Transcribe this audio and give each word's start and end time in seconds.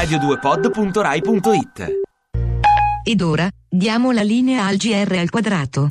radio2pod.rai.it 0.00 1.88
Ed 3.04 3.20
ora 3.20 3.50
diamo 3.68 4.12
la 4.12 4.22
linea 4.22 4.64
al 4.64 4.76
GR 4.76 5.14
al 5.16 5.28
quadrato. 5.28 5.88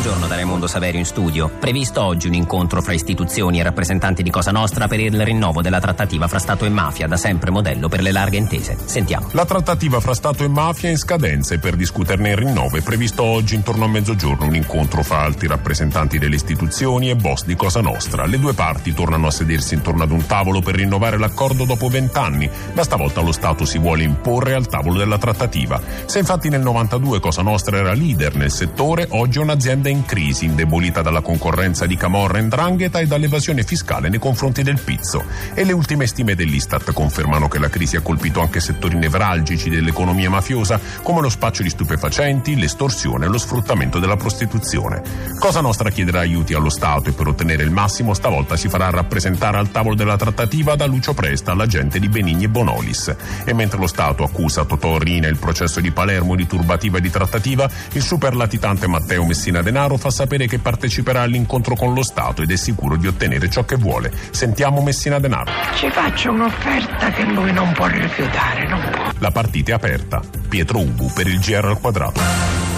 Buongiorno 0.00 0.28
da 0.28 0.36
Raimondo 0.36 0.66
Saverio 0.66 0.98
in 0.98 1.04
studio. 1.04 1.50
Previsto 1.60 2.02
oggi 2.02 2.26
un 2.26 2.32
incontro 2.32 2.80
fra 2.80 2.94
istituzioni 2.94 3.60
e 3.60 3.62
rappresentanti 3.62 4.22
di 4.22 4.30
Cosa 4.30 4.50
Nostra 4.50 4.88
per 4.88 4.98
il 4.98 5.22
rinnovo 5.22 5.60
della 5.60 5.78
trattativa 5.78 6.26
fra 6.26 6.38
Stato 6.38 6.64
e 6.64 6.70
mafia, 6.70 7.06
da 7.06 7.18
sempre 7.18 7.50
modello 7.50 7.86
per 7.88 8.00
le 8.00 8.10
larghe 8.10 8.38
intese. 8.38 8.78
Sentiamo. 8.82 9.28
La 9.32 9.44
trattativa 9.44 10.00
fra 10.00 10.14
Stato 10.14 10.42
e 10.42 10.48
mafia 10.48 10.88
è 10.88 10.92
in 10.92 10.96
scadenza 10.96 11.52
e 11.52 11.58
per 11.58 11.76
discuterne 11.76 12.30
il 12.30 12.38
rinnovo 12.38 12.78
è 12.78 12.80
previsto 12.80 13.22
oggi 13.24 13.56
intorno 13.56 13.84
a 13.84 13.88
mezzogiorno 13.88 14.46
un 14.46 14.54
incontro 14.54 15.02
fra 15.02 15.18
alti 15.18 15.46
rappresentanti 15.46 16.18
delle 16.18 16.36
istituzioni 16.36 17.10
e 17.10 17.16
boss 17.16 17.44
di 17.44 17.54
Cosa 17.54 17.82
Nostra. 17.82 18.24
Le 18.24 18.38
due 18.38 18.54
parti 18.54 18.94
tornano 18.94 19.26
a 19.26 19.30
sedersi 19.30 19.74
intorno 19.74 20.04
ad 20.04 20.12
un 20.12 20.24
tavolo 20.24 20.62
per 20.62 20.76
rinnovare 20.76 21.18
l'accordo 21.18 21.66
dopo 21.66 21.90
vent'anni, 21.90 22.48
ma 22.72 22.84
stavolta 22.84 23.20
lo 23.20 23.32
Stato 23.32 23.66
si 23.66 23.76
vuole 23.76 24.04
imporre 24.04 24.54
al 24.54 24.66
tavolo 24.66 24.96
della 24.96 25.18
trattativa. 25.18 25.78
Se 26.06 26.20
infatti 26.20 26.48
nel 26.48 26.62
92 26.62 27.20
Cosa 27.20 27.42
Nostra 27.42 27.76
era 27.76 27.92
leader 27.92 28.34
nel 28.34 28.50
settore, 28.50 29.06
oggi 29.10 29.36
è 29.36 29.42
un'azienda 29.42 29.88
in 29.90 30.04
crisi, 30.04 30.46
indebolita 30.46 31.02
dalla 31.02 31.20
concorrenza 31.20 31.86
di 31.86 31.96
Camorra 31.96 32.38
e 32.38 32.42
Ndrangheta 32.42 32.98
e 32.98 33.06
dall'evasione 33.06 33.62
fiscale 33.62 34.08
nei 34.08 34.18
confronti 34.18 34.62
del 34.62 34.80
pizzo. 34.80 35.24
E 35.54 35.64
le 35.64 35.72
ultime 35.72 36.06
stime 36.06 36.34
dell'Istat 36.34 36.92
confermano 36.92 37.48
che 37.48 37.58
la 37.58 37.68
crisi 37.68 37.96
ha 37.96 38.00
colpito 38.00 38.40
anche 38.40 38.60
settori 38.60 38.96
nevralgici 38.96 39.68
dell'economia 39.68 40.30
mafiosa, 40.30 40.80
come 41.02 41.20
lo 41.20 41.28
spaccio 41.28 41.62
di 41.62 41.70
stupefacenti, 41.70 42.56
l'estorsione 42.56 43.26
e 43.26 43.28
lo 43.28 43.38
sfruttamento 43.38 43.98
della 43.98 44.16
prostituzione. 44.16 45.02
Cosa 45.38 45.60
Nostra 45.60 45.90
chiederà 45.90 46.20
aiuti 46.20 46.54
allo 46.54 46.70
Stato 46.70 47.08
e 47.10 47.12
per 47.12 47.26
ottenere 47.26 47.62
il 47.62 47.70
massimo 47.70 48.14
stavolta 48.14 48.56
si 48.56 48.68
farà 48.68 48.90
rappresentare 48.90 49.58
al 49.58 49.70
tavolo 49.70 49.94
della 49.94 50.16
trattativa 50.16 50.74
da 50.76 50.86
Lucio 50.86 51.14
Presta, 51.14 51.54
l'agente 51.54 51.98
di 51.98 52.08
Benigni 52.08 52.44
e 52.44 52.48
Bonolis. 52.48 53.14
E 53.44 53.52
mentre 53.52 53.78
lo 53.78 53.86
Stato 53.86 54.24
accusa 54.24 54.64
Totò 54.64 54.98
Rina 54.98 55.28
il 55.28 55.38
processo 55.38 55.80
di 55.80 55.90
Palermo 55.90 56.34
di 56.34 56.46
turbativa 56.46 56.98
e 56.98 57.00
di 57.00 57.10
trattativa, 57.10 57.68
il 57.92 58.02
super 58.02 58.34
latitante 58.34 58.86
Matteo 58.86 59.24
Messina 59.24 59.62
Denaro 59.70 59.96
fa 59.98 60.10
sapere 60.10 60.48
che 60.48 60.58
parteciperà 60.58 61.22
all'incontro 61.22 61.76
con 61.76 61.94
lo 61.94 62.02
Stato 62.02 62.42
ed 62.42 62.50
è 62.50 62.56
sicuro 62.56 62.96
di 62.96 63.06
ottenere 63.06 63.48
ciò 63.48 63.64
che 63.64 63.76
vuole. 63.76 64.10
Sentiamo 64.32 64.82
Messina 64.82 65.20
Denaro. 65.20 65.52
Ci 65.76 65.88
faccio 65.90 66.32
un'offerta 66.32 67.10
che 67.12 67.22
lui 67.22 67.52
non 67.52 67.72
può 67.72 67.86
rifiutare, 67.86 68.66
non 68.66 68.80
può. 68.90 69.10
La 69.18 69.30
partita 69.30 69.70
è 69.70 69.74
aperta. 69.74 70.20
Pietro 70.48 70.80
Ubu 70.80 71.12
per 71.12 71.28
il 71.28 71.38
GR 71.38 71.66
al 71.66 71.78
quadrato. 71.78 72.69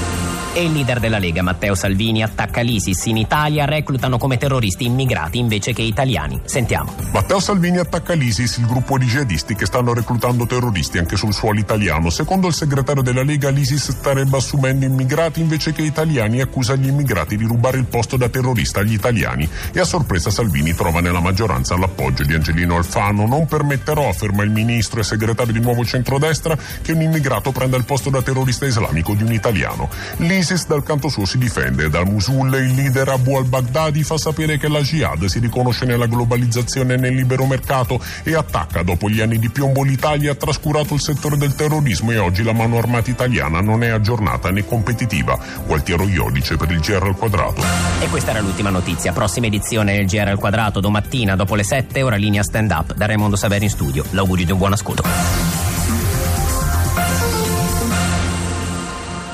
E 0.55 0.65
il 0.65 0.73
leader 0.73 1.01
della 1.01 1.19
Lega, 1.19 1.43
Matteo 1.43 1.75
Salvini, 1.75 2.23
attacca 2.23 2.61
l'ISIS. 2.61 3.07
In 3.07 3.17
Italia 3.17 3.65
reclutano 3.65 4.19
come 4.19 4.37
terroristi 4.37 4.85
immigrati 4.85 5.39
invece 5.39 5.73
che 5.73 5.81
italiani. 5.81 6.43
Sentiamo. 6.45 6.93
Matteo 7.11 7.41
Salvini 7.41 7.79
attacca 7.79 8.13
l'ISIS, 8.13 8.59
il 8.59 8.67
gruppo 8.67 8.99
di 8.99 9.07
jihadisti 9.07 9.55
che 9.55 9.65
stanno 9.65 9.95
reclutando 9.95 10.45
terroristi 10.45 10.99
anche 10.99 11.17
sul 11.17 11.33
suolo 11.33 11.59
italiano. 11.59 12.11
Secondo 12.11 12.49
il 12.49 12.53
segretario 12.53 13.01
della 13.01 13.23
Lega, 13.23 13.49
l'ISIS 13.49 13.93
starebbe 13.93 14.37
assumendo 14.37 14.85
immigrati 14.85 15.41
invece 15.41 15.73
che 15.73 15.81
italiani 15.81 16.37
e 16.37 16.43
accusa 16.43 16.75
gli 16.75 16.87
immigrati 16.87 17.39
di 17.39 17.45
rubare 17.45 17.79
il 17.79 17.87
posto 17.87 18.19
da 18.19 18.29
terrorista 18.29 18.81
agli 18.81 18.93
italiani. 18.93 19.49
E 19.73 19.81
a 19.81 19.85
sorpresa 19.85 20.29
Salvini 20.29 20.75
trova 20.75 21.01
nella 21.01 21.21
maggioranza 21.21 21.79
l'appoggio 21.79 22.25
di 22.25 22.35
Angelino 22.35 22.77
Alfano. 22.77 23.27
Non 23.27 23.47
permetterò, 23.47 24.11
afferma 24.11 24.43
il 24.43 24.51
ministro 24.51 25.01
e 25.01 25.03
segretario 25.03 25.55
di 25.55 25.61
Nuovo 25.61 25.83
Centrodestra, 25.83 26.59
che 26.83 26.93
un 26.93 27.01
immigrato 27.01 27.53
prenda 27.53 27.79
il 27.79 27.85
posto 27.85 28.11
da 28.11 28.21
terrorista 28.21 28.67
islamico 28.67 29.15
di 29.15 29.23
un 29.23 29.33
italiano. 29.33 29.89
L'ISIS 30.19 30.41
dal 30.67 30.83
canto 30.83 31.09
suo 31.09 31.25
si 31.25 31.39
difende. 31.39 31.89
Da 31.89 32.05
Mosul 32.05 32.53
il 32.55 32.75
leader 32.75 33.09
Abu 33.11 33.37
al-Baghdadi 33.37 34.03
fa 34.03 34.19
sapere 34.19 34.59
che 34.59 34.69
la 34.69 34.81
jihad 34.81 35.25
si 35.27 35.39
riconosce 35.39 35.85
nella 35.85 36.07
globalizzazione 36.07 36.95
e 36.95 36.97
nel 36.97 37.15
libero 37.15 37.47
mercato 37.47 38.01
e 38.25 38.35
attacca. 38.35 38.83
Dopo 38.83 39.09
gli 39.09 39.21
anni 39.21 39.39
di 39.39 39.49
piombo 39.51 39.85
l'Italia 39.85 40.33
ha 40.33 40.35
trascurato 40.35 40.95
il 40.95 41.01
settore 41.01 41.37
del 41.37 41.55
terrorismo 41.55 42.11
e 42.11 42.19
oggi 42.19 42.43
la 42.43 42.53
mano 42.53 42.77
armata 42.77 43.09
italiana 43.09 43.61
non 43.61 43.85
è 43.85 43.89
aggiornata 43.89 44.51
né 44.51 44.65
competitiva. 44.67 45.39
Gualtiero 45.65 46.09
Iodice 46.09 46.57
per 46.57 46.71
il 46.73 46.81
GR 46.81 47.05
al 47.05 47.17
quadrato. 47.17 47.63
E 48.01 48.09
questa 48.09 48.31
era 48.31 48.41
l'ultima 48.41 48.71
notizia. 48.71 49.13
Prossima 49.13 49.47
edizione 49.47 49.95
del 49.95 50.07
GR 50.07 50.29
al 50.29 50.39
quadrato 50.39 50.81
domattina 50.81 51.37
dopo 51.37 51.55
le 51.55 51.65
7, 51.65 52.03
ora 52.03 52.17
linea 52.17 52.43
stand 52.43 52.71
up 52.73 52.95
da 52.95 53.07
Raimondo 53.07 53.37
Saverio 53.37 53.69
in 53.69 53.71
studio. 53.71 54.05
L'augurio 54.11 54.45
di 54.45 54.53
un 54.53 54.59
buon 54.59 54.73
ascolto. 54.73 55.52